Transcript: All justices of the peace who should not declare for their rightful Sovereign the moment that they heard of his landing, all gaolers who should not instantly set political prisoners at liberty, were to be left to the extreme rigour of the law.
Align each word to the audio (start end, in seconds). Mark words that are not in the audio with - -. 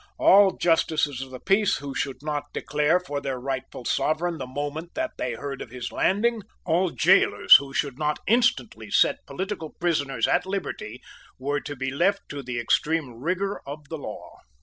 All 0.17 0.57
justices 0.57 1.21
of 1.21 1.29
the 1.29 1.39
peace 1.39 1.77
who 1.77 1.93
should 1.93 2.23
not 2.23 2.51
declare 2.53 2.99
for 2.99 3.21
their 3.21 3.39
rightful 3.39 3.85
Sovereign 3.85 4.39
the 4.39 4.47
moment 4.47 4.95
that 4.95 5.11
they 5.19 5.33
heard 5.33 5.61
of 5.61 5.69
his 5.69 5.91
landing, 5.91 6.41
all 6.65 6.89
gaolers 6.89 7.57
who 7.57 7.71
should 7.71 7.99
not 7.99 8.17
instantly 8.25 8.89
set 8.89 9.27
political 9.27 9.69
prisoners 9.79 10.27
at 10.27 10.47
liberty, 10.47 11.03
were 11.37 11.59
to 11.61 11.75
be 11.75 11.91
left 11.91 12.21
to 12.29 12.41
the 12.41 12.59
extreme 12.59 13.13
rigour 13.21 13.61
of 13.67 13.89
the 13.89 13.97
law. 13.99 14.37